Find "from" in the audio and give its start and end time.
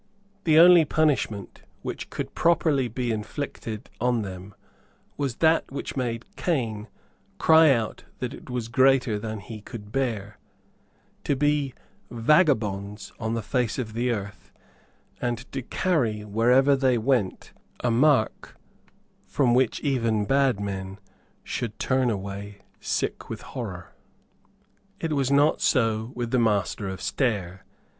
19.27-19.53